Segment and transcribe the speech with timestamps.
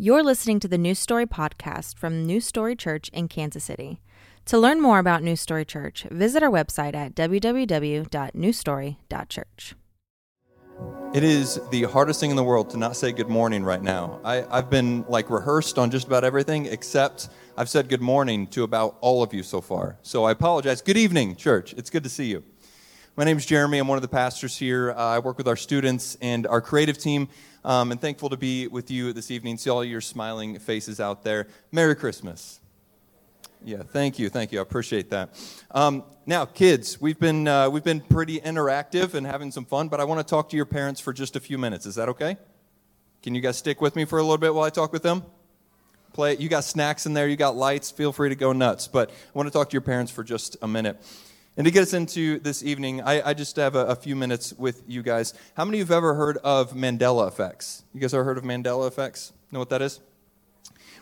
[0.00, 4.00] You're listening to the New Story podcast from New Story Church in Kansas City.
[4.44, 9.74] To learn more about New Story Church, visit our website at www.newstory.church.
[11.12, 14.20] It is the hardest thing in the world to not say good morning right now.
[14.22, 18.62] I, have been like rehearsed on just about everything, except I've said good morning to
[18.62, 19.98] about all of you so far.
[20.02, 20.80] So I apologize.
[20.80, 21.72] Good evening, church.
[21.72, 22.44] It's good to see you.
[23.16, 23.78] My name is Jeremy.
[23.78, 24.92] I'm one of the pastors here.
[24.92, 27.28] Uh, I work with our students and our creative team.
[27.64, 29.58] Um, and thankful to be with you this evening.
[29.58, 31.48] See all your smiling faces out there.
[31.72, 32.60] Merry Christmas.
[33.64, 34.60] Yeah, thank you, thank you.
[34.60, 35.30] I appreciate that.
[35.72, 40.00] Um, now, kids, we've been uh, we've been pretty interactive and having some fun, but
[40.00, 41.84] I want to talk to your parents for just a few minutes.
[41.84, 42.36] Is that okay?
[43.22, 45.24] Can you guys stick with me for a little bit while I talk with them?
[46.12, 46.36] Play.
[46.36, 47.28] You got snacks in there.
[47.28, 47.90] You got lights.
[47.90, 48.86] Feel free to go nuts.
[48.86, 51.02] But I want to talk to your parents for just a minute.
[51.58, 54.52] And to get us into this evening, I, I just have a, a, few minutes
[54.52, 55.34] with you guys.
[55.56, 57.82] How many of you have ever heard of Mandela effects?
[57.92, 59.32] You guys ever heard of Mandela effects?
[59.50, 59.98] Know what that is?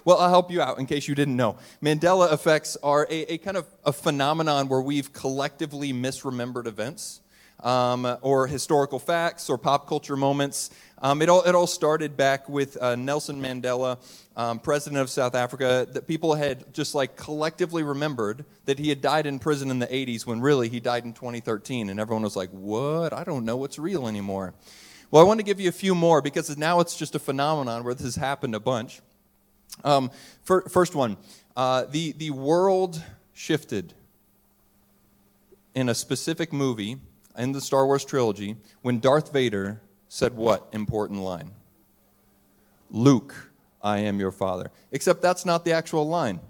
[0.06, 1.59] Well, I'll help you out in case you didn't know.
[1.82, 7.20] Mandela effects are a, a kind of a phenomenon where we've collectively misremembered events
[7.60, 10.71] um, or historical facts or pop culture moments.
[11.02, 13.98] Um, it, all, it all started back with uh, Nelson Mandela,
[14.37, 19.02] um, president of South Africa, that people had just like collectively remembered that he had
[19.02, 21.90] died in prison in the 80s when really he died in 2013.
[21.90, 23.13] And everyone was like, what?
[23.13, 24.54] I don't know what's real anymore.
[25.10, 27.85] Well, I want to give you a few more because now it's just a phenomenon
[27.85, 29.01] where this has happened a bunch.
[29.85, 30.10] Um,
[30.43, 31.16] for, first one
[31.57, 33.02] uh, the, the world
[33.35, 33.95] shifted
[35.74, 36.98] in a specific movie
[37.37, 41.51] in the Star Wars trilogy when Darth Vader said what important line?
[42.90, 43.51] Luke,
[43.82, 44.70] I am your father.
[44.92, 46.40] Except that's not the actual line.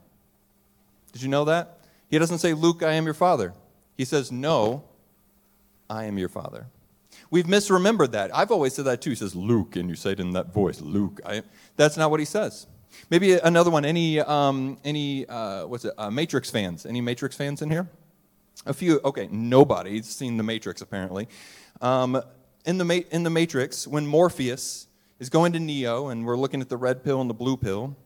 [1.12, 1.80] Did you know that?
[2.08, 3.52] He doesn't say, Luke, I am your father.
[3.96, 4.84] He says, No,
[5.88, 6.66] I am your father.
[7.30, 8.34] We've misremembered that.
[8.34, 9.10] I've always said that too.
[9.10, 11.20] He says, Luke, and you say it in that voice, Luke.
[11.24, 11.42] I,
[11.76, 12.66] that's not what he says.
[13.10, 13.84] Maybe another one.
[13.84, 16.86] Any, um, any uh, what's it, uh, Matrix fans?
[16.86, 17.88] Any Matrix fans in here?
[18.64, 21.28] A few, okay, nobody's seen The Matrix apparently.
[21.81, 22.20] Um,
[22.64, 24.88] in, the Ma- in The Matrix, when Morpheus
[25.19, 27.97] is going to Neo and we're looking at the red pill and the blue pill,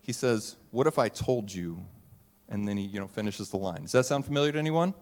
[0.00, 1.84] he says, What if I told you?
[2.48, 3.82] And then he you know, finishes the line.
[3.82, 4.94] Does that sound familiar to anyone?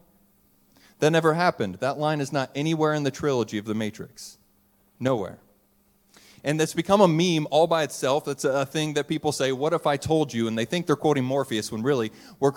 [1.00, 1.76] That never happened.
[1.76, 4.38] That line is not anywhere in the trilogy of The Matrix.
[4.99, 5.38] Nowhere
[6.44, 8.28] and that's become a meme all by itself.
[8.28, 10.47] It's a thing that people say, What if I told you?
[10.47, 12.53] And they think they're quoting Morpheus when really we're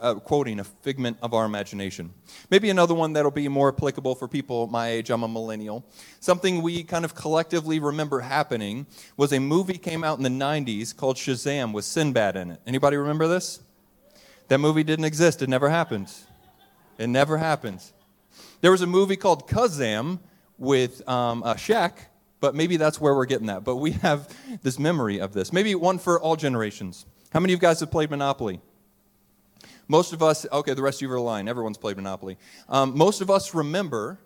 [0.00, 2.12] uh, quoting a figment of our imagination.
[2.50, 5.10] Maybe another one that'll be more applicable for people my age.
[5.10, 5.84] I'm a millennial.
[6.18, 8.86] Something we kind of collectively remember happening
[9.16, 12.60] was a movie came out in the 90s called Shazam with Sinbad in it.
[12.66, 13.60] Anybody remember this?
[14.48, 16.12] That movie didn't exist, it never happened.
[16.98, 17.80] It never happened.
[18.60, 20.18] There was a movie called Kazam
[20.58, 21.92] with um, uh, Shaq
[22.40, 23.64] but maybe that's where we're getting that.
[23.64, 24.28] But we have
[24.62, 25.52] this memory of this.
[25.52, 27.06] Maybe one for all generations.
[27.32, 28.60] How many of you guys have played Monopoly?
[29.88, 31.48] Most of us, okay, the rest of you are lying.
[31.48, 32.38] Everyone's played Monopoly.
[32.68, 34.18] Um, most of us remember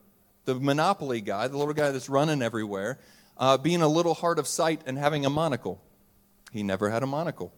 [0.44, 2.98] the Monopoly guy, the little guy that's running everywhere,
[3.38, 5.80] uh, being a little hard of sight and having a monocle.
[6.52, 7.52] He never had a monocle.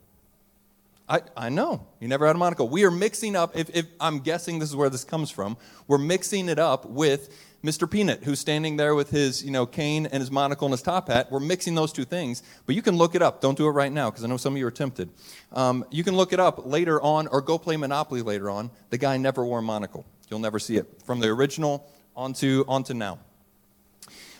[1.08, 1.86] I, I know.
[2.00, 2.68] He never had a monocle.
[2.68, 5.56] We are mixing up, if, if I'm guessing this is where this comes from,
[5.86, 7.28] we're mixing it up with
[7.64, 7.90] Mr.
[7.90, 11.08] Peanut, who's standing there with his you know, cane and his monocle and his top
[11.08, 11.30] hat.
[11.30, 13.40] We're mixing those two things, but you can look it up.
[13.40, 15.08] Don't do it right now because I know some of you are tempted.
[15.52, 18.70] Um, you can look it up later on or go play Monopoly later on.
[18.90, 20.04] The guy never wore a monocle.
[20.28, 23.18] You'll never see it from the original onto, onto now.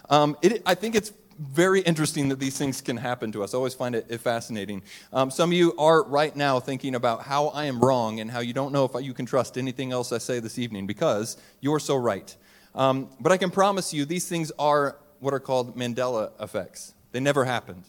[0.09, 3.55] Um, it, I think it's very interesting that these things can happen to us.
[3.55, 4.83] I always find it fascinating.
[5.13, 8.41] Um, some of you are right now thinking about how I am wrong and how
[8.41, 11.81] you don't know if you can trust anything else I say this evening because you're
[11.81, 12.35] so right.
[12.75, 16.95] Um, but I can promise you, these things are what are called Mandela effects.
[17.13, 17.85] They never happened.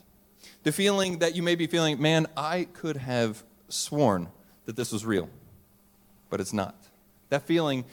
[0.64, 4.30] The feeling that you may be feeling, man, I could have sworn
[4.66, 5.30] that this was real,
[6.30, 6.76] but it's not.
[7.30, 7.86] That feeling,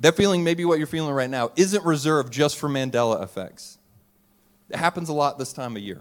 [0.00, 3.78] that feeling, maybe what you're feeling right now, isn't reserved just for Mandela effects.
[4.70, 6.00] It happens a lot this time of year.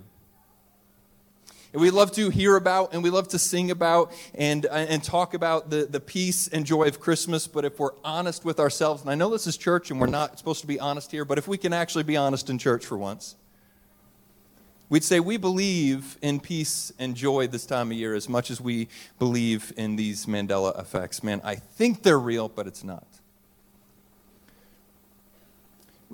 [1.71, 5.03] And we love to hear about and we love to sing about and, uh, and
[5.03, 7.45] talk about the, the peace and joy of Christmas.
[7.47, 10.37] But if we're honest with ourselves, and I know this is church and we're not
[10.39, 12.97] supposed to be honest here, but if we can actually be honest in church for
[12.97, 13.35] once,
[14.89, 18.59] we'd say we believe in peace and joy this time of year as much as
[18.59, 18.87] we
[19.19, 21.21] believe in these Mandela effects.
[21.21, 23.05] Man, I think they're real, but it's not.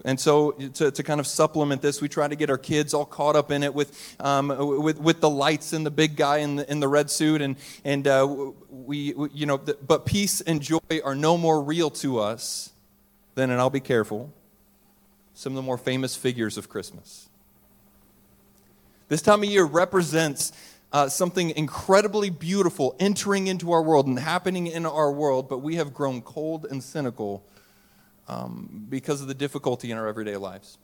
[0.03, 3.05] And so, to, to kind of supplement this, we try to get our kids all
[3.05, 4.49] caught up in it with, um,
[4.83, 7.41] with, with the lights and the big guy in the, in the red suit.
[7.41, 7.55] And,
[7.85, 12.19] and uh, we, we, you know, but peace and joy are no more real to
[12.19, 12.73] us
[13.35, 14.33] than, and I'll be careful,
[15.33, 17.29] some of the more famous figures of Christmas.
[19.07, 20.51] This time of year represents
[20.91, 25.75] uh, something incredibly beautiful entering into our world and happening in our world, but we
[25.75, 27.45] have grown cold and cynical
[28.27, 30.77] um, because of the difficulty in our everyday lives.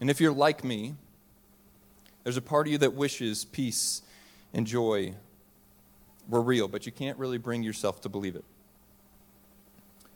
[0.00, 0.94] And if you're like me,
[2.24, 4.02] there's a part of you that wishes peace
[4.52, 5.14] and joy
[6.28, 8.44] were real, but you can't really bring yourself to believe it.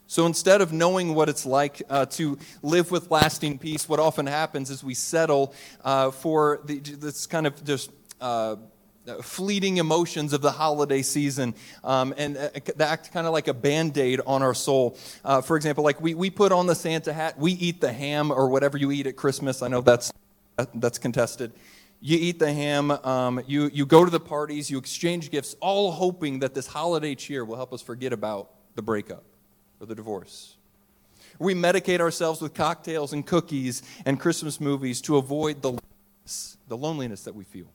[0.07, 4.27] So instead of knowing what it's like uh, to live with lasting peace, what often
[4.27, 5.53] happens is we settle
[5.83, 7.89] uh, for the, this kind of just
[8.21, 8.55] uh,
[9.21, 11.53] fleeting emotions of the holiday season
[11.83, 12.49] um, and uh,
[12.79, 14.97] act kind of like a band aid on our soul.
[15.23, 18.31] Uh, for example, like we, we put on the Santa hat, we eat the ham
[18.31, 19.61] or whatever you eat at Christmas.
[19.61, 20.11] I know that's,
[20.73, 21.51] that's contested
[22.05, 25.91] you eat the ham, um, you, you go to the parties, you exchange gifts, all
[25.91, 29.23] hoping that this holiday cheer will help us forget about the breakup
[29.79, 30.55] or the divorce.
[31.39, 35.79] We medicate ourselves with cocktails and cookies and Christmas movies to avoid the,
[36.67, 37.67] the loneliness that we feel.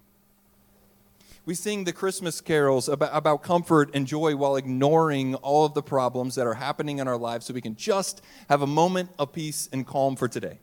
[1.46, 5.82] We sing the Christmas carols about, about comfort and joy while ignoring all of the
[5.82, 9.32] problems that are happening in our lives so we can just have a moment of
[9.32, 10.58] peace and calm for today.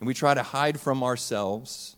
[0.00, 1.96] And we try to hide from ourselves,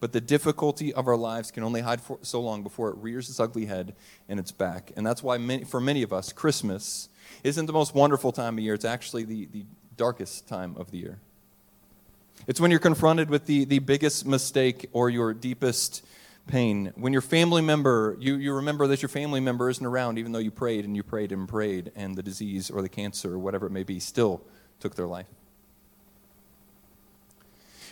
[0.00, 3.28] but the difficulty of our lives can only hide for so long before it rears
[3.28, 3.94] its ugly head
[4.28, 4.92] and its back.
[4.96, 7.08] And that's why, many, for many of us, Christmas
[7.44, 8.74] isn't the most wonderful time of year.
[8.74, 9.64] It's actually the, the
[9.96, 11.18] darkest time of the year.
[12.46, 16.04] It's when you're confronted with the, the biggest mistake or your deepest
[16.46, 16.92] pain.
[16.96, 20.38] When your family member, you, you remember that your family member isn't around, even though
[20.38, 23.66] you prayed and you prayed and prayed, and the disease or the cancer or whatever
[23.66, 24.42] it may be still
[24.80, 25.26] took their life.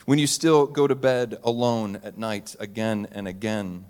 [0.04, 3.86] When you still go to bed alone at night again and again,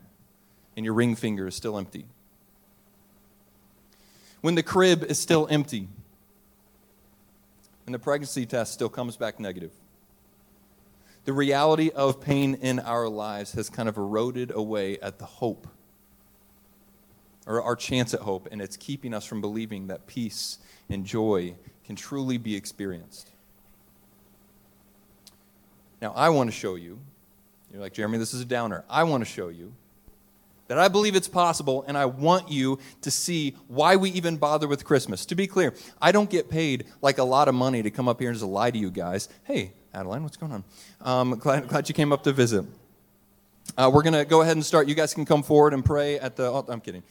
[0.77, 2.07] and your ring finger is still empty.
[4.43, 5.89] When the crib is still empty,
[7.87, 9.73] and the pregnancy test still comes back negative.
[11.25, 15.69] The reality of pain in our lives has kind of eroded away at the hope,
[17.47, 20.59] or our chance at hope, and it's keeping us from believing that peace
[20.89, 21.55] and joy
[21.85, 23.31] can truly be experienced.
[26.01, 26.99] Now, I want to show you,
[27.73, 28.85] you're like, Jeremy, this is a downer.
[28.91, 29.75] I want to show you
[30.67, 34.67] that I believe it's possible, and I want you to see why we even bother
[34.67, 35.25] with Christmas.
[35.27, 38.19] To be clear, I don't get paid like a lot of money to come up
[38.19, 39.29] here and just lie to you guys.
[39.45, 40.65] Hey, Adeline, what's going on?
[41.03, 42.65] Um, glad, glad you came up to visit.
[43.77, 44.89] Uh, we're going to go ahead and start.
[44.89, 46.45] You guys can come forward and pray at the.
[46.47, 47.03] Oh, I'm kidding.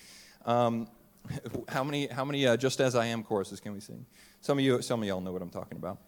[0.45, 0.88] Um,
[1.69, 4.04] how many, how many uh, Just As I Am choruses can we sing?
[4.42, 6.00] Some of you, some of y'all know what I'm talking about.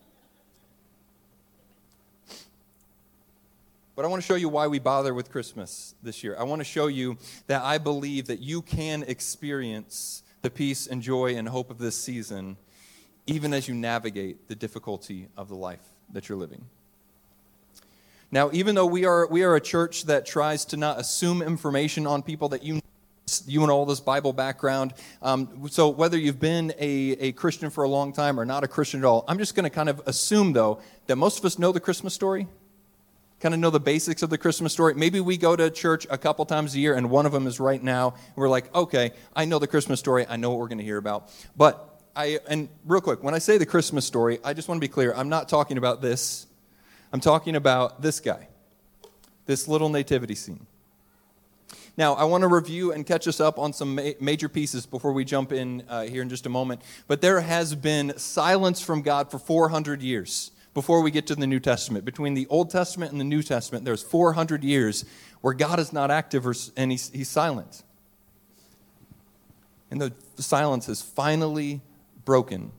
[3.95, 6.35] But I want to show you why we bother with Christmas this year.
[6.39, 11.03] I want to show you that I believe that you can experience the peace and
[11.03, 12.57] joy and hope of this season
[13.27, 16.65] even as you navigate the difficulty of the life that you're living.
[18.31, 22.07] Now, even though we are, we are a church that tries to not assume information
[22.07, 22.81] on people that you
[23.45, 24.93] you and all this Bible background.
[25.21, 28.67] Um, so, whether you've been a, a Christian for a long time or not a
[28.67, 31.57] Christian at all, I'm just going to kind of assume, though, that most of us
[31.57, 32.47] know the Christmas story
[33.43, 34.93] kind of know the basics of the Christmas story.
[34.93, 37.59] Maybe we go to church a couple times a year, and one of them is
[37.59, 38.13] right now.
[38.37, 40.25] we're like, okay, I know the Christmas story.
[40.29, 41.29] I know what we're going to hear about.
[41.57, 44.87] But I, and real quick, when I say the Christmas story, I just want to
[44.87, 45.13] be clear.
[45.15, 46.45] I'm not talking about this.
[47.11, 48.47] I'm talking about this guy,
[49.45, 50.65] this little nativity scene.
[51.95, 55.13] Now, I want to review and catch us up on some ma- major pieces before
[55.13, 56.81] we jump in uh, here in just a moment.
[57.07, 61.45] But there has been silence from God for 400 years before we get to the
[61.45, 62.03] New Testament.
[62.03, 65.05] Between the Old Testament and the New Testament, there's 400 years
[65.41, 67.83] where God is not active and he's, he's silent.
[69.91, 71.81] And the silence is finally
[72.25, 72.71] broken.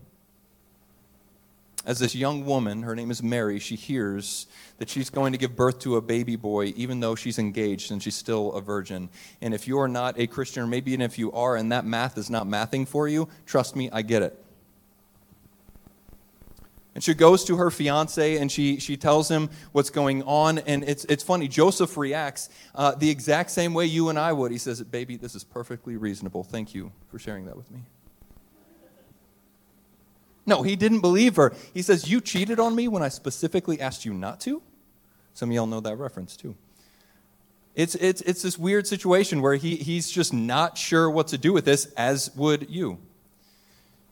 [1.87, 4.47] As this young woman, her name is Mary, she hears
[4.79, 8.03] that she's going to give birth to a baby boy, even though she's engaged and
[8.03, 9.11] she's still a virgin.
[9.43, 12.17] And if you're not a Christian, or maybe even if you are, and that math
[12.17, 14.45] is not mathing for you, trust me, I get it.
[16.95, 20.59] And she goes to her fiance and she, she tells him what's going on.
[20.61, 24.53] And it's, it's funny, Joseph reacts uh, the exact same way you and I would.
[24.53, 26.45] He says, Baby, this is perfectly reasonable.
[26.45, 27.81] Thank you for sharing that with me.
[30.47, 31.55] No, he didn't believe her.
[31.73, 34.63] He says, You cheated on me when I specifically asked you not to?
[35.33, 36.55] Some of y'all know that reference too.
[37.75, 41.53] It's, it's, it's this weird situation where he, he's just not sure what to do
[41.53, 42.99] with this, as would you.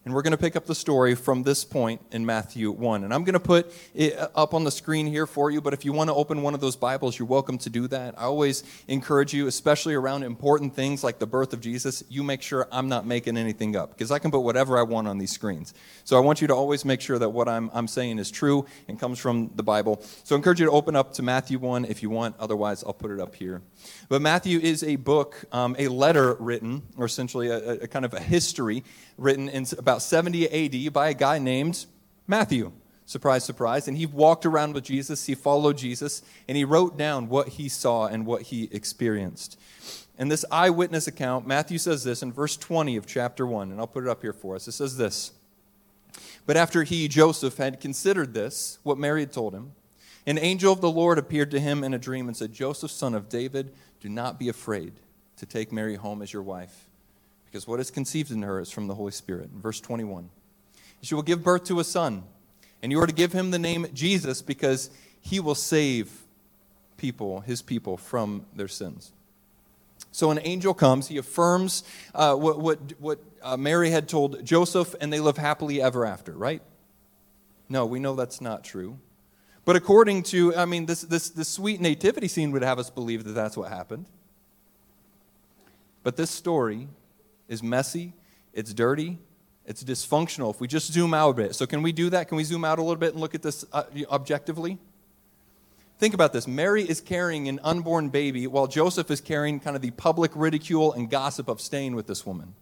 [0.04, 3.04] And we're going to pick up the story from this point in Matthew 1.
[3.04, 5.85] And I'm going to put it up on the screen here for you, but if
[5.85, 8.18] you want to open one of those Bibles, you're welcome to do that.
[8.18, 12.42] I always encourage you, especially around important things like the birth of Jesus, you make
[12.42, 15.30] sure I'm not making anything up because I can put whatever I want on these
[15.30, 15.73] screens.
[16.02, 18.66] So I want you to always make sure that what I'm, I'm saying is true
[18.88, 20.02] and comes from the Bible.
[20.25, 22.35] So I encourage you to open up to Matthew 1 if you want.
[22.40, 23.62] Otherwise, I'll put it up here.
[24.09, 28.14] But Matthew is a book, um, a letter written, or essentially a, a kind of
[28.14, 28.82] a history
[29.16, 30.49] written in about 70
[30.87, 31.87] AD by a guy named
[32.26, 32.73] Matthew.
[33.04, 33.88] Surprise, surprise.
[33.88, 37.69] And he walked around with Jesus, he followed Jesus, and he wrote down what he
[37.69, 39.59] saw and what he experienced.
[40.19, 43.87] In this eyewitness account, Matthew says this in verse 20 of chapter 1, and I'll
[43.87, 44.69] put it up here for us.
[44.69, 45.33] It says this
[46.47, 49.73] But after he, Joseph, had considered this, what Mary had told him,
[50.26, 53.14] an angel of the Lord appeared to him in a dream and said, Joseph, son
[53.14, 54.92] of David, do not be afraid
[55.37, 56.87] to take Mary home as your wife
[57.52, 59.50] because what is conceived in her is from the Holy Spirit.
[59.50, 60.30] Verse 21.
[61.02, 62.23] She will give birth to a son,
[62.82, 64.88] and you are to give him the name Jesus because
[65.21, 66.11] he will save
[66.97, 69.12] people, his people, from their sins.
[70.12, 74.94] So an angel comes, he affirms uh, what, what, what uh, Mary had told Joseph,
[74.99, 76.62] and they live happily ever after, right?
[77.68, 78.99] No, we know that's not true.
[79.66, 83.25] But according to, I mean, this, this, this sweet nativity scene would have us believe
[83.25, 84.06] that that's what happened.
[86.02, 86.88] But this story
[87.52, 88.14] is messy,
[88.54, 89.18] it's dirty,
[89.66, 91.54] it's dysfunctional if we just zoom out a bit.
[91.54, 92.28] So, can we do that?
[92.28, 94.78] Can we zoom out a little bit and look at this uh, objectively?
[95.99, 96.49] Think about this.
[96.49, 100.94] Mary is carrying an unborn baby while Joseph is carrying kind of the public ridicule
[100.94, 102.54] and gossip of staying with this woman.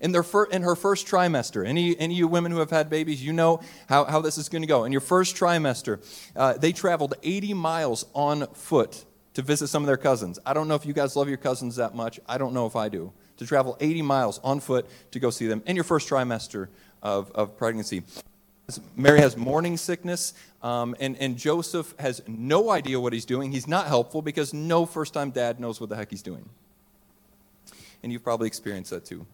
[0.00, 2.90] In, their fir- in her first trimester, any, any of you women who have had
[2.90, 4.82] babies, you know how, how this is going to go.
[4.82, 6.02] In your first trimester,
[6.34, 10.40] uh, they traveled 80 miles on foot to visit some of their cousins.
[10.44, 12.18] I don't know if you guys love your cousins that much.
[12.26, 15.46] I don't know if I do to travel 80 miles on foot to go see
[15.46, 16.68] them in your first trimester
[17.02, 18.02] of, of pregnancy.
[18.96, 23.50] Mary has morning sickness, um, and, and Joseph has no idea what he's doing.
[23.52, 26.48] He's not helpful because no first time dad knows what the heck he's doing.
[28.02, 29.26] And you've probably experienced that too.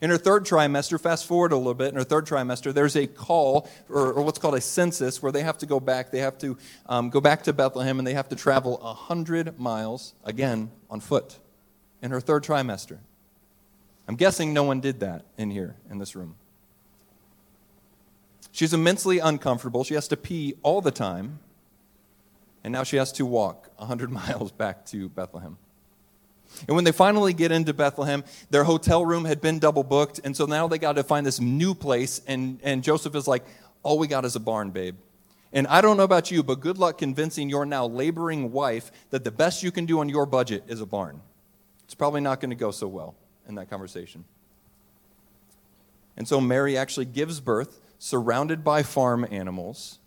[0.00, 3.06] In her third trimester, fast forward a little bit, in her third trimester, there's a
[3.06, 6.10] call, or, or what's called a census, where they have to go back.
[6.10, 10.12] They have to um, go back to Bethlehem, and they have to travel 100 miles,
[10.24, 11.38] again, on foot,
[12.02, 12.98] in her third trimester.
[14.08, 16.36] I'm guessing no one did that in here, in this room.
[18.52, 19.84] She's immensely uncomfortable.
[19.84, 21.40] She has to pee all the time.
[22.64, 25.58] And now she has to walk 100 miles back to Bethlehem.
[26.66, 30.20] And when they finally get into Bethlehem, their hotel room had been double booked.
[30.24, 32.22] And so now they got to find this new place.
[32.26, 33.44] And, and Joseph is like,
[33.82, 34.96] All we got is a barn, babe.
[35.52, 39.24] And I don't know about you, but good luck convincing your now laboring wife that
[39.24, 41.20] the best you can do on your budget is a barn.
[41.84, 43.16] It's probably not going to go so well
[43.48, 44.24] in that conversation.
[46.16, 49.98] And so Mary actually gives birth surrounded by farm animals.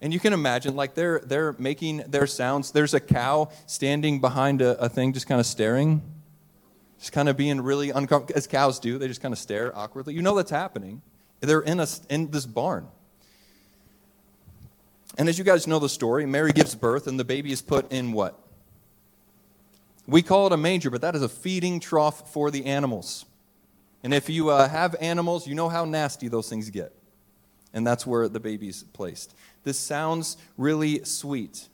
[0.00, 2.70] And you can imagine, like, they're, they're making their sounds.
[2.70, 6.02] There's a cow standing behind a, a thing, just kind of staring,
[6.98, 8.98] just kind of being really uncomfortable, as cows do.
[8.98, 10.14] They just kind of stare awkwardly.
[10.14, 11.02] You know that's happening.
[11.40, 12.86] They're in, a, in this barn.
[15.16, 17.90] And as you guys know the story, Mary gives birth, and the baby is put
[17.90, 18.38] in what?
[20.08, 23.26] We call it a manger, but that is a feeding trough for the animals.
[24.02, 26.94] And if you uh, have animals, you know how nasty those things get.
[27.74, 29.34] And that's where the baby's placed.
[29.64, 31.68] This sounds really sweet,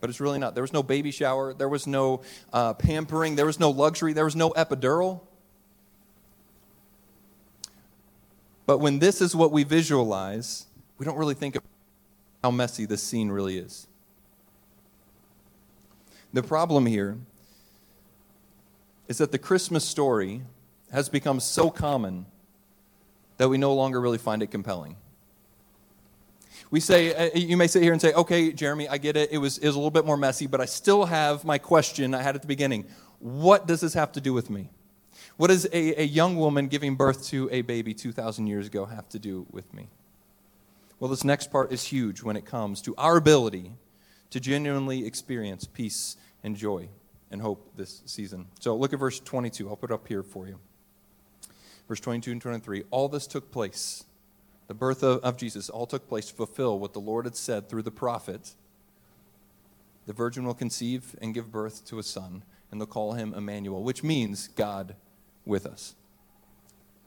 [0.00, 0.54] but it's really not.
[0.54, 4.24] There was no baby shower, there was no uh, pampering, there was no luxury, there
[4.24, 5.20] was no epidural.
[8.64, 10.64] But when this is what we visualize,
[10.96, 11.62] we don't really think of
[12.42, 13.86] how messy this scene really is.
[16.32, 17.18] The problem here
[19.08, 20.42] is that the Christmas story
[20.90, 22.26] has become so common
[23.36, 24.96] that we no longer really find it compelling.
[26.70, 29.30] We say, uh, you may sit here and say, okay, Jeremy, I get it.
[29.30, 32.14] It was, it was a little bit more messy, but I still have my question
[32.14, 32.86] I had at the beginning.
[33.18, 34.70] What does this have to do with me?
[35.36, 39.08] What does a, a young woman giving birth to a baby 2,000 years ago have
[39.10, 39.88] to do with me?
[40.98, 43.72] Well, this next part is huge when it comes to our ability
[44.32, 46.88] to genuinely experience peace and joy
[47.30, 48.46] and hope this season.
[48.60, 49.68] So look at verse 22.
[49.68, 50.58] I'll put it up here for you.
[51.86, 52.84] Verse 22 and 23.
[52.90, 54.04] All this took place,
[54.68, 57.68] the birth of, of Jesus, all took place to fulfill what the Lord had said
[57.68, 58.54] through the prophet.
[60.06, 63.82] The virgin will conceive and give birth to a son, and they'll call him Emmanuel,
[63.82, 64.96] which means God
[65.44, 65.94] with us.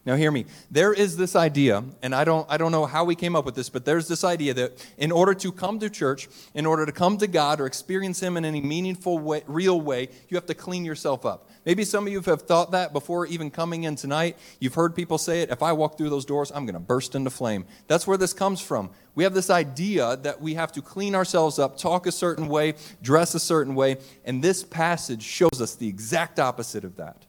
[0.06, 0.46] Now hear me.
[0.70, 3.56] There is this idea, and I don't I don't know how we came up with
[3.56, 6.92] this, but there's this idea that in order to come to church, in order to
[6.92, 10.54] come to God or experience him in any meaningful way, real way, you have to
[10.54, 11.50] clean yourself up.
[11.66, 14.38] Maybe some of you have thought that before even coming in tonight.
[14.60, 17.16] You've heard people say it, if I walk through those doors, I'm going to burst
[17.16, 17.66] into flame.
[17.88, 18.92] That's where this comes from.
[19.16, 22.76] We have this idea that we have to clean ourselves up, talk a certain way,
[23.02, 27.26] dress a certain way, and this passage shows us the exact opposite of that.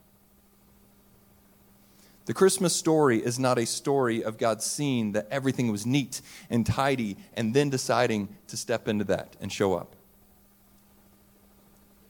[2.27, 6.67] The Christmas story is not a story of God seeing that everything was neat and
[6.67, 9.95] tidy and then deciding to step into that and show up.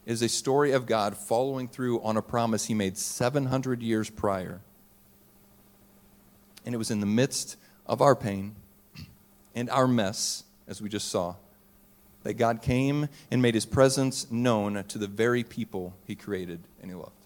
[0.07, 4.09] It is a story of God following through on a promise he made 700 years
[4.09, 4.61] prior.
[6.65, 7.55] And it was in the midst
[7.85, 8.55] of our pain
[9.53, 11.35] and our mess, as we just saw,
[12.23, 16.89] that God came and made his presence known to the very people he created and
[16.89, 17.16] he loved.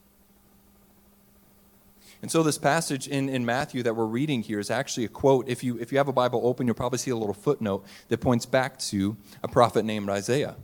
[2.22, 5.50] And so, this passage in, in Matthew that we're reading here is actually a quote.
[5.50, 8.20] If you, if you have a Bible open, you'll probably see a little footnote that
[8.20, 10.56] points back to a prophet named Isaiah.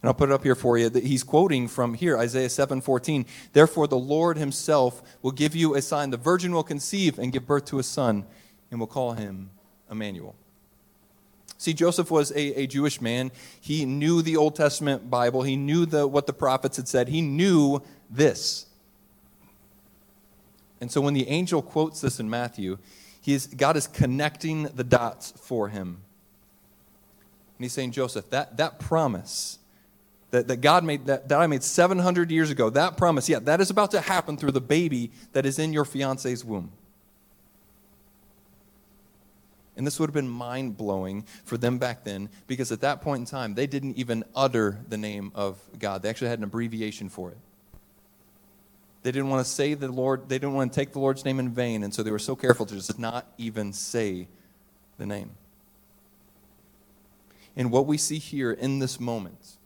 [0.00, 0.90] And I'll put it up here for you.
[0.90, 3.24] He's quoting from here, Isaiah 7:14.
[3.52, 6.10] Therefore, the Lord himself will give you a sign.
[6.10, 8.24] The virgin will conceive and give birth to a son,
[8.70, 9.50] and will call him
[9.90, 10.36] Emmanuel.
[11.56, 13.32] See, Joseph was a, a Jewish man.
[13.60, 15.42] He knew the Old Testament Bible.
[15.42, 17.08] He knew the, what the prophets had said.
[17.08, 18.67] He knew this
[20.80, 22.78] and so when the angel quotes this in Matthew,
[23.20, 26.00] he is, God is connecting the dots for him.
[27.58, 29.58] And he's saying, Joseph, that, that promise
[30.30, 33.60] that, that God made, that, that I made 700 years ago, that promise, yeah, that
[33.60, 36.70] is about to happen through the baby that is in your fiance's womb.
[39.76, 43.20] And this would have been mind blowing for them back then because at that point
[43.20, 46.02] in time, they didn't even utter the name of God.
[46.02, 47.38] They actually had an abbreviation for it.
[49.02, 51.38] They didn't want to say the Lord, they didn't want to take the Lord's name
[51.38, 54.28] in vain, and so they were so careful to just not even say
[54.98, 55.30] the name.
[57.56, 59.56] And what we see here in this moment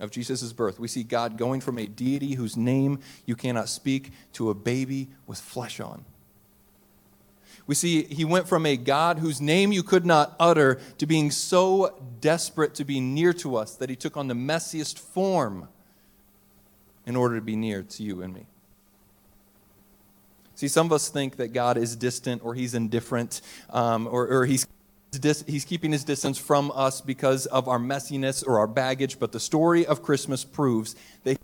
[0.00, 4.12] of Jesus' birth, we see God going from a deity whose name you cannot speak
[4.34, 6.04] to a baby with flesh on.
[7.66, 11.30] We see he went from a God whose name you could not utter to being
[11.30, 15.68] so desperate to be near to us that he took on the messiest form
[17.06, 18.46] in order to be near to you and me.
[20.54, 23.40] See, some of us think that God is distant or he's indifferent
[23.70, 24.66] um, or, or he's,
[25.46, 29.40] he's keeping his distance from us because of our messiness or our baggage, but the
[29.40, 30.94] story of Christmas proves
[31.24, 31.38] that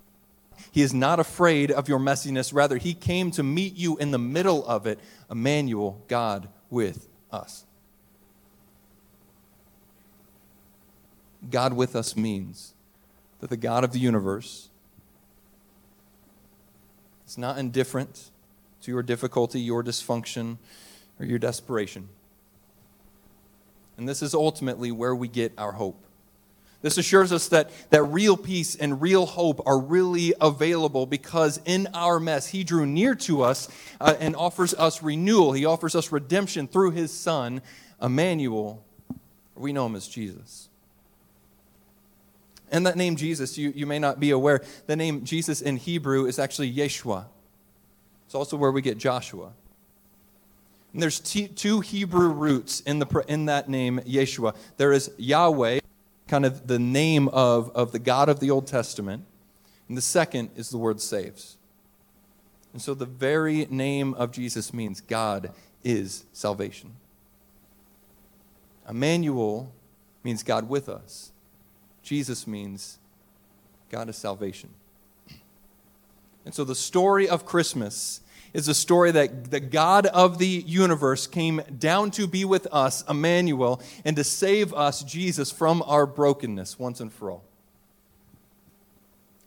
[0.70, 2.54] he is not afraid of your messiness.
[2.54, 7.64] Rather, he came to meet you in the middle of it, Emmanuel, God with us.
[11.50, 12.74] God with us means
[13.40, 14.68] that the God of the universe
[17.28, 18.30] it's not indifferent
[18.80, 20.56] to your difficulty, your dysfunction,
[21.20, 22.08] or your desperation.
[23.98, 26.02] And this is ultimately where we get our hope.
[26.80, 31.86] This assures us that, that real peace and real hope are really available because in
[31.92, 33.68] our mess, He drew near to us
[34.00, 35.52] uh, and offers us renewal.
[35.52, 37.60] He offers us redemption through His Son,
[38.00, 38.82] Emmanuel.
[39.54, 40.70] We know Him as Jesus.
[42.70, 46.26] And that name Jesus, you, you may not be aware, the name Jesus in Hebrew
[46.26, 47.26] is actually Yeshua.
[48.26, 49.52] It's also where we get Joshua.
[50.92, 54.54] And there's t- two Hebrew roots in, the, in that name, Yeshua.
[54.76, 55.80] There is Yahweh,
[56.26, 59.24] kind of the name of, of the God of the Old Testament.
[59.88, 61.56] And the second is the word saves.
[62.72, 65.52] And so the very name of Jesus means God
[65.82, 66.92] is salvation.
[68.88, 69.72] Emmanuel
[70.22, 71.32] means God with us.
[72.08, 72.96] Jesus means
[73.90, 74.70] God is salvation.
[76.46, 78.22] And so the story of Christmas
[78.54, 83.04] is a story that the God of the universe came down to be with us,
[83.06, 87.44] Emmanuel, and to save us, Jesus, from our brokenness once and for all.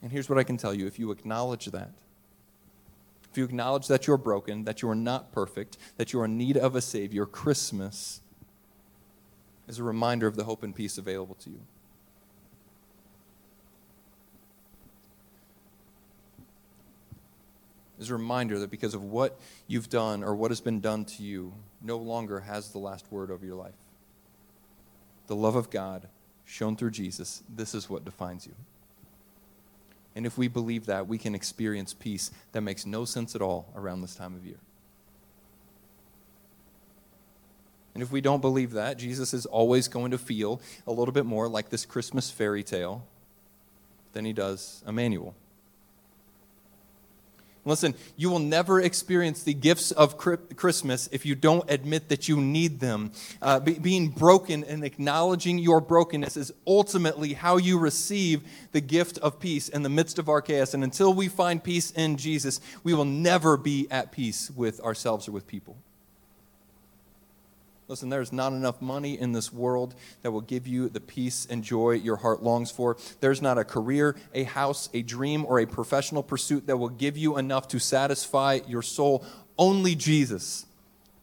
[0.03, 1.89] And here's what I can tell you if you acknowledge that,
[3.31, 6.37] if you acknowledge that you're broken, that you are not perfect, that you are in
[6.37, 8.21] need of a Savior, Christmas
[9.67, 11.61] is a reminder of the hope and peace available to you.
[18.01, 21.23] Is a reminder that because of what you've done or what has been done to
[21.23, 23.75] you, no longer has the last word over your life.
[25.27, 26.07] The love of God
[26.43, 28.53] shown through Jesus, this is what defines you.
[30.15, 33.71] And if we believe that, we can experience peace that makes no sense at all
[33.75, 34.57] around this time of year.
[37.93, 41.25] And if we don't believe that, Jesus is always going to feel a little bit
[41.25, 43.05] more like this Christmas fairy tale
[44.13, 45.35] than he does Emmanuel.
[47.63, 52.41] Listen, you will never experience the gifts of Christmas if you don't admit that you
[52.41, 53.11] need them.
[53.39, 59.19] Uh, be, being broken and acknowledging your brokenness is ultimately how you receive the gift
[59.19, 60.73] of peace in the midst of our chaos.
[60.73, 65.27] And until we find peace in Jesus, we will never be at peace with ourselves
[65.27, 65.77] or with people.
[67.91, 71.61] Listen, there's not enough money in this world that will give you the peace and
[71.61, 72.95] joy your heart longs for.
[73.19, 77.17] There's not a career, a house, a dream, or a professional pursuit that will give
[77.17, 79.25] you enough to satisfy your soul.
[79.57, 80.65] Only Jesus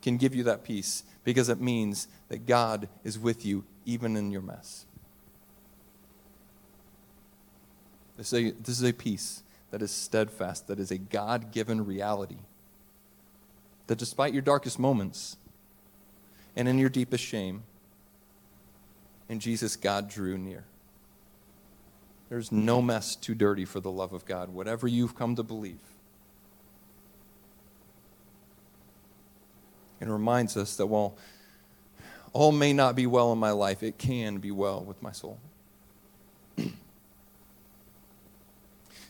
[0.02, 4.30] can give you that peace because it means that God is with you even in
[4.30, 4.84] your mess.
[8.18, 11.86] This is a, this is a peace that is steadfast, that is a God given
[11.86, 12.40] reality.
[13.86, 15.38] That despite your darkest moments,
[16.58, 17.62] and in your deepest shame,
[19.30, 20.64] And Jesus, God drew near.
[22.30, 25.80] There's no mess too dirty for the love of God, whatever you've come to believe.
[30.00, 31.16] It reminds us that while
[32.32, 35.38] all may not be well in my life, it can be well with my soul.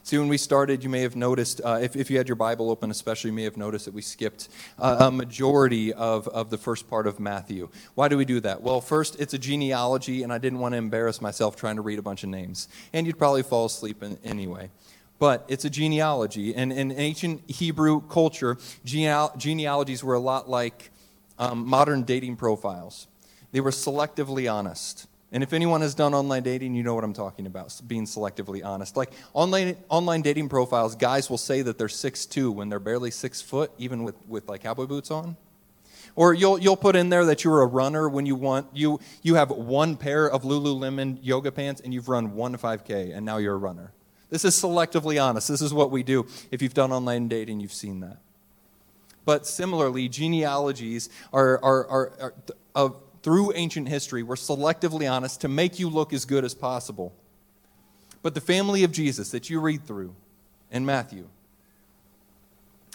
[0.09, 2.71] See, when we started, you may have noticed, uh, if, if you had your Bible
[2.71, 6.57] open especially, you may have noticed that we skipped uh, a majority of, of the
[6.57, 7.69] first part of Matthew.
[7.95, 8.63] Why do we do that?
[8.63, 11.99] Well, first, it's a genealogy, and I didn't want to embarrass myself trying to read
[11.99, 12.69] a bunch of names.
[12.95, 14.71] And you'd probably fall asleep in, anyway.
[15.19, 16.55] But it's a genealogy.
[16.55, 20.91] And in ancient Hebrew culture, genealogies were a lot like
[21.39, 23.09] um, modern dating profiles,
[23.53, 25.07] they were selectively honest.
[25.31, 28.65] And if anyone has done online dating, you know what I'm talking about, being selectively
[28.65, 28.97] honest.
[28.97, 33.43] Like online, online dating profiles, guys will say that they're 6'2 when they're barely 6
[33.43, 35.37] foot, even with, with like cowboy boots on.
[36.17, 39.35] Or you'll, you'll put in there that you're a runner when you want, you, you
[39.35, 43.55] have one pair of Lululemon yoga pants and you've run one 5K and now you're
[43.55, 43.93] a runner.
[44.31, 45.49] This is selectively honest.
[45.49, 46.27] This is what we do.
[46.51, 48.19] If you've done online dating, you've seen that.
[49.25, 52.35] But similarly, genealogies are, are, are, are
[52.75, 57.15] of through ancient history were selectively honest to make you look as good as possible.
[58.23, 60.15] But the family of Jesus that you read through
[60.71, 61.29] in Matthew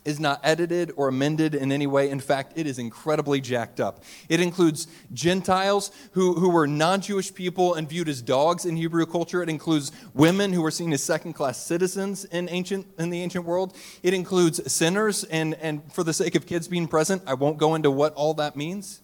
[0.06, 2.10] is not edited or amended in any way.
[2.10, 4.04] In fact, it is incredibly jacked up.
[4.30, 9.06] It includes Gentiles who, who were non Jewish people and viewed as dogs in Hebrew
[9.06, 9.42] culture.
[9.42, 13.46] It includes women who were seen as second class citizens in, ancient, in the ancient
[13.46, 13.76] world.
[14.02, 17.76] It includes sinners, and, and for the sake of kids being present, I won't go
[17.76, 19.03] into what all that means.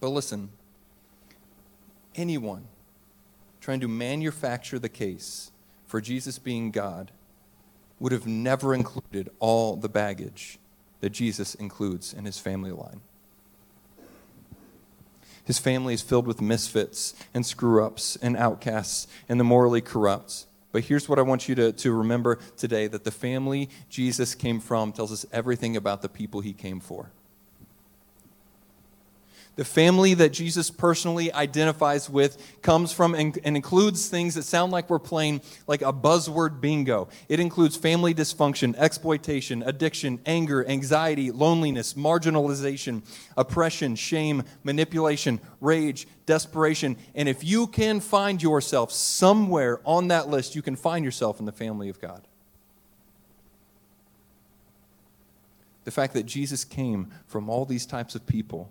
[0.00, 0.50] But listen,
[2.14, 2.66] anyone
[3.60, 5.50] trying to manufacture the case
[5.86, 7.10] for Jesus being God
[7.98, 10.58] would have never included all the baggage
[11.00, 13.00] that Jesus includes in his family line.
[15.44, 20.46] His family is filled with misfits and screw ups and outcasts and the morally corrupt.
[20.72, 24.60] But here's what I want you to, to remember today that the family Jesus came
[24.60, 27.12] from tells us everything about the people he came for.
[29.56, 34.90] The family that Jesus personally identifies with comes from and, includes things that sound like
[34.90, 37.08] we're playing like a buzzword bingo.
[37.30, 43.02] It includes family dysfunction, exploitation, addiction, anger, anxiety, loneliness, marginalization,
[43.34, 46.98] oppression, shame, manipulation, rage, desperation.
[47.14, 51.46] And if you can find yourself somewhere on that list, you can find yourself in
[51.46, 52.28] the family of God.
[55.84, 58.70] The fact that Jesus came from all these types of people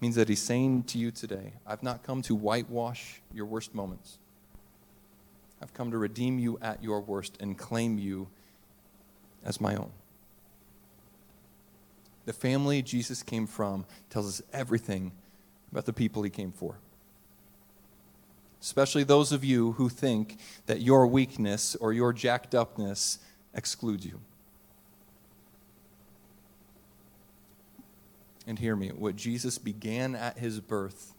[0.00, 4.18] means that he's saying to you today, I've not come to whitewash your worst moments.
[5.60, 8.28] I've come to redeem you at your worst and claim you
[9.44, 9.90] as my own.
[12.26, 15.12] The family Jesus came from tells us everything
[15.72, 16.78] about the people he came for.
[18.60, 23.18] Especially those of you who think that your weakness or your jacked upness
[23.54, 24.20] excludes you.
[28.48, 31.14] And hear me, what Jesus began at his birth,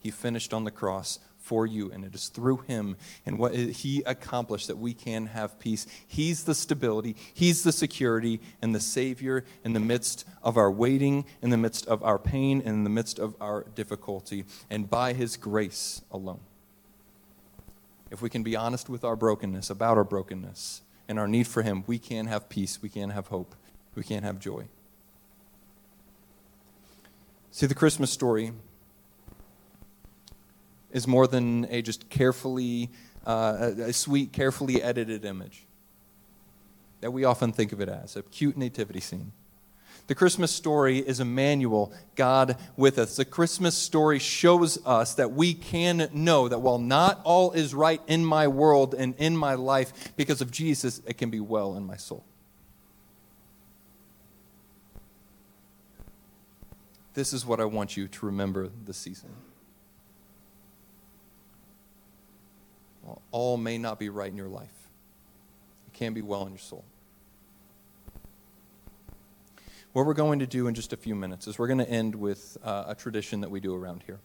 [0.00, 2.96] he finished on the cross for you, and it is through him
[3.26, 5.86] and what he accomplished that we can have peace.
[6.08, 11.26] He's the stability, he's the security, and the Savior in the midst of our waiting,
[11.42, 15.12] in the midst of our pain, and in the midst of our difficulty, and by
[15.12, 16.40] his grace alone.
[18.10, 21.62] If we can be honest with our brokenness, about our brokenness, and our need for
[21.62, 23.54] him, we can have peace, we can have hope,
[23.94, 24.68] we can have joy.
[27.54, 28.50] See, the Christmas story
[30.90, 32.90] is more than a just carefully,
[33.24, 35.64] uh, a, a sweet, carefully edited image
[37.00, 39.30] that we often think of it as a cute nativity scene.
[40.08, 43.14] The Christmas story is Emmanuel, God with us.
[43.14, 48.02] The Christmas story shows us that we can know that while not all is right
[48.08, 51.86] in my world and in my life, because of Jesus, it can be well in
[51.86, 52.24] my soul.
[57.14, 59.30] This is what I want you to remember this season.
[63.02, 64.88] While all may not be right in your life,
[65.86, 66.84] it can be well in your soul.
[69.92, 72.16] What we're going to do in just a few minutes is we're going to end
[72.16, 74.18] with uh, a tradition that we do around here.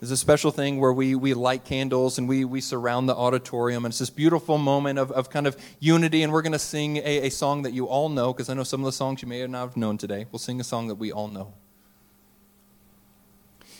[0.00, 3.84] There's a special thing where we, we light candles and we, we surround the auditorium,
[3.84, 6.24] and it's this beautiful moment of, of kind of unity.
[6.24, 8.64] And we're going to sing a, a song that you all know, because I know
[8.64, 10.26] some of the songs you may not have known today.
[10.32, 11.54] We'll sing a song that we all know.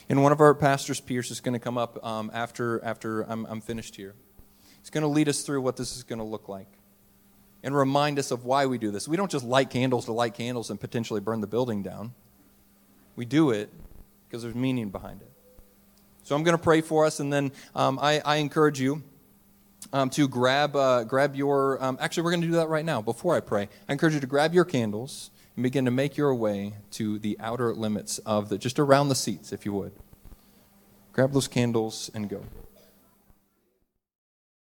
[0.08, 3.44] And one of our pastors, Pierce, is going to come up um, after, after I'm,
[3.46, 4.14] I'm finished here.
[4.80, 6.68] He's going to lead us through what this is going to look like
[7.64, 9.08] and remind us of why we do this.
[9.08, 12.14] We don't just light candles to light candles and potentially burn the building down.
[13.16, 13.70] We do it
[14.28, 15.30] because there's meaning behind it.
[16.22, 19.02] So I'm going to pray for us, and then um, I, I, encourage you
[19.92, 21.82] um, to grab, uh, grab your.
[21.82, 23.68] Um, actually, we're going to do that right now before I pray.
[23.88, 27.36] I encourage you to grab your candles and begin to make your way to the
[27.40, 29.92] outer limits of the, just around the seats, if you would.
[31.12, 32.42] Grab those candles and go.